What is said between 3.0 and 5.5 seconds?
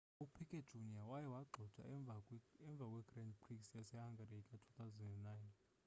kwegrand prix yasehungary ka-2009